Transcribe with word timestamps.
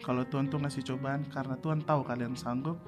kalau 0.00 0.24
Tuhan 0.24 0.48
tuh 0.48 0.58
ngasih 0.60 0.82
cobaan 0.94 1.22
karena 1.28 1.54
Tuhan 1.60 1.84
tahu 1.84 2.00
kalian 2.04 2.34
sanggup 2.34 2.80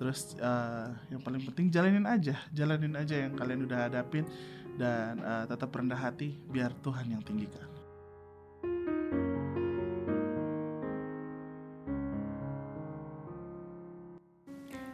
terus 0.00 0.32
uh, 0.40 0.88
yang 1.12 1.20
paling 1.20 1.44
penting 1.44 1.68
jalanin 1.68 2.08
aja 2.08 2.40
jalanin 2.56 2.96
aja 2.96 3.28
yang 3.28 3.36
kalian 3.36 3.68
udah 3.68 3.90
hadapin 3.90 4.24
dan 4.80 5.20
uh, 5.20 5.44
tetap 5.44 5.68
rendah 5.68 5.98
hati 5.98 6.32
biar 6.48 6.72
Tuhan 6.80 7.12
yang 7.12 7.20
tinggikan 7.20 7.68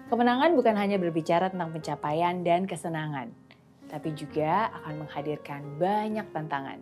Kemenangan 0.07 0.55
bukan 0.55 0.79
hanya 0.79 1.03
berbicara 1.03 1.51
tentang 1.51 1.75
pencapaian 1.75 2.47
dan 2.47 2.63
kesenangan, 2.63 3.27
tapi 3.91 4.15
juga 4.15 4.71
akan 4.71 5.03
menghadirkan 5.03 5.67
banyak 5.83 6.23
tantangan. 6.31 6.79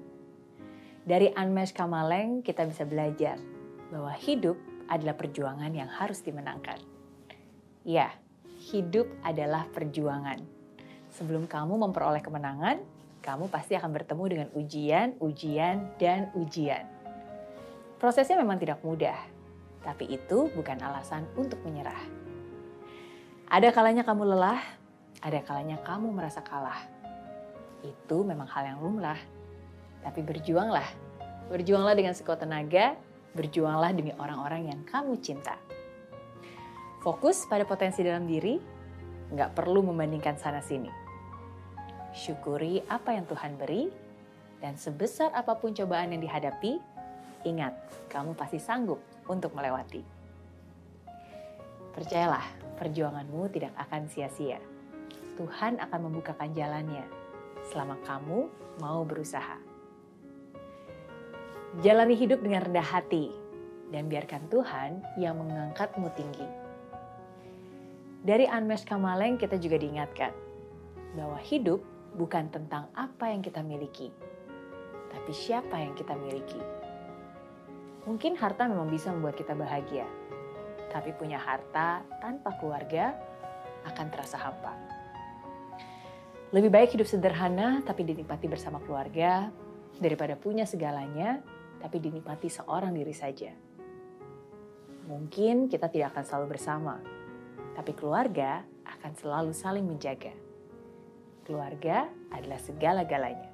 Dari 1.09 1.33
Anmesh 1.33 1.73
Kamaleng 1.73 2.45
kita 2.45 2.69
bisa 2.69 2.85
belajar 2.85 3.41
bahwa 3.89 4.13
hidup 4.13 4.61
adalah 4.89 5.16
perjuangan 5.16 5.73
yang 5.73 5.89
harus 5.89 6.21
dimenangkan. 6.21 6.80
Ya, 7.84 8.12
hidup 8.73 9.09
adalah 9.20 9.69
perjuangan. 9.73 10.41
Sebelum 11.15 11.47
kamu 11.47 11.79
memperoleh 11.79 12.24
kemenangan, 12.24 12.80
kamu 13.24 13.48
pasti 13.48 13.79
akan 13.79 13.91
bertemu 13.93 14.24
dengan 14.29 14.48
ujian, 14.52 15.16
ujian, 15.20 15.95
dan 15.97 16.29
ujian. 16.37 16.84
Prosesnya 17.97 18.37
memang 18.37 18.60
tidak 18.60 18.84
mudah, 18.84 19.16
tapi 19.80 20.10
itu 20.12 20.52
bukan 20.52 20.77
alasan 20.80 21.24
untuk 21.38 21.60
menyerah. 21.65 22.01
Ada 23.48 23.71
kalanya 23.71 24.02
kamu 24.02 24.35
lelah, 24.35 24.60
ada 25.24 25.41
kalanya 25.41 25.80
kamu 25.80 26.12
merasa 26.12 26.45
kalah. 26.45 26.85
Itu 27.85 28.24
memang 28.24 28.48
hal 28.48 28.77
yang 28.77 28.79
lumrah. 28.80 29.21
Tapi 30.05 30.21
berjuanglah. 30.21 30.85
Berjuanglah 31.48 31.96
dengan 31.96 32.16
sekuat 32.16 32.45
tenaga, 32.45 32.96
berjuanglah 33.34 33.91
demi 33.91 34.15
orang-orang 34.16 34.70
yang 34.70 34.80
kamu 34.87 35.19
cinta. 35.19 35.59
Fokus 37.02 37.45
pada 37.45 37.69
potensi 37.69 38.01
dalam 38.01 38.24
diri, 38.24 38.57
nggak 39.35 39.52
perlu 39.52 39.85
membandingkan 39.85 40.40
sana-sini. 40.40 40.88
Syukuri 42.15 42.80
apa 42.88 43.12
yang 43.12 43.27
Tuhan 43.27 43.59
beri, 43.59 43.90
dan 44.62 44.80
sebesar 44.80 45.35
apa 45.35 45.59
pun 45.60 45.77
cobaan 45.77 46.15
yang 46.16 46.23
dihadapi, 46.24 46.80
ingat, 47.45 47.77
kamu 48.09 48.32
pasti 48.32 48.57
sanggup 48.57 49.02
untuk 49.29 49.52
melewati. 49.52 50.01
Percayalah, 51.93 52.46
perjuanganmu 52.80 53.52
tidak 53.52 53.77
akan 53.77 54.09
sia-sia. 54.09 54.59
Tuhan 55.35 55.82
akan 55.82 56.01
membukakan 56.09 56.55
jalannya 56.55 57.05
selama 57.68 57.99
kamu 58.07 58.49
mau 58.79 59.02
berusaha. 59.02 59.74
Jalani 61.83 62.15
hidup 62.15 62.39
dengan 62.39 62.63
rendah 62.63 62.87
hati 62.87 63.35
dan 63.91 64.06
biarkan 64.06 64.47
Tuhan 64.47 65.03
yang 65.19 65.34
mengangkatmu 65.43 66.06
tinggi. 66.15 66.47
Dari 68.22 68.47
Anmesh 68.47 68.87
Kamaleng 68.87 69.34
kita 69.43 69.59
juga 69.59 69.83
diingatkan 69.83 70.31
bahwa 71.19 71.34
hidup 71.43 71.83
bukan 72.15 72.47
tentang 72.55 72.87
apa 72.95 73.27
yang 73.27 73.43
kita 73.43 73.59
miliki, 73.67 74.15
tapi 75.11 75.34
siapa 75.34 75.75
yang 75.75 75.99
kita 75.99 76.15
miliki. 76.15 76.62
Mungkin 78.06 78.39
harta 78.39 78.71
memang 78.71 78.87
bisa 78.87 79.11
membuat 79.11 79.34
kita 79.34 79.59
bahagia, 79.59 80.06
tapi 80.95 81.11
punya 81.19 81.43
harta 81.43 82.06
tanpa 82.22 82.55
keluarga 82.62 83.19
akan 83.83 84.06
terasa 84.15 84.39
hampa. 84.39 84.78
Lebih 86.55 86.71
baik 86.71 86.95
hidup 86.95 87.11
sederhana 87.11 87.83
tapi 87.83 88.06
dinikmati 88.06 88.47
bersama 88.47 88.78
keluarga 88.78 89.50
daripada 89.99 90.39
punya 90.39 90.62
segalanya 90.62 91.43
tapi 91.84 92.00
dinikmati 92.00 92.49
seorang 92.49 92.97
diri 92.97 93.12
saja. 93.12 93.53
Mungkin 95.04 95.69
kita 95.69 95.93
tidak 95.93 96.16
akan 96.16 96.25
selalu 96.25 96.47
bersama, 96.56 96.97
tapi 97.77 97.93
keluarga 97.93 98.65
akan 98.88 99.12
selalu 99.12 99.53
saling 99.53 99.84
menjaga. 99.84 100.32
Keluarga 101.44 102.09
adalah 102.32 102.56
segala-galanya. 102.56 103.53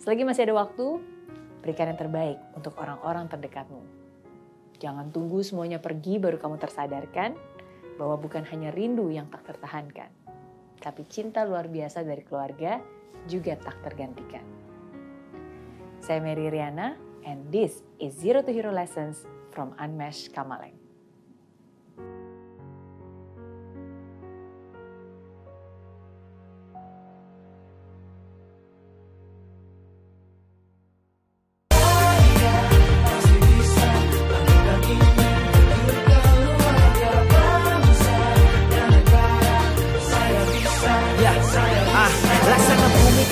Selagi 0.00 0.24
masih 0.24 0.48
ada 0.48 0.56
waktu, 0.56 0.96
berikan 1.60 1.92
yang 1.92 2.00
terbaik 2.00 2.40
untuk 2.56 2.72
orang-orang 2.80 3.28
terdekatmu 3.28 3.96
Jangan 4.76 5.08
tunggu 5.08 5.40
semuanya 5.40 5.80
pergi 5.80 6.20
baru 6.20 6.36
kamu 6.36 6.60
tersadarkan 6.60 7.32
bahwa 7.96 8.20
bukan 8.20 8.44
hanya 8.52 8.68
rindu 8.68 9.08
yang 9.08 9.24
tak 9.32 9.48
tertahankan, 9.48 10.12
tapi 10.84 11.02
cinta 11.08 11.48
luar 11.48 11.64
biasa 11.72 12.04
dari 12.04 12.20
keluarga 12.20 12.76
juga 13.24 13.56
tak 13.56 13.80
tergantikan. 13.80 14.44
Saya 16.06 16.22
Mary 16.22 16.46
Riana, 16.46 16.94
and 17.26 17.50
this 17.50 17.82
is 17.98 18.14
Zero 18.14 18.38
to 18.38 18.54
Hero 18.54 18.70
Lessons 18.70 19.26
from 19.50 19.74
Unmesh 19.74 20.30
Kamaleng. 20.30 20.85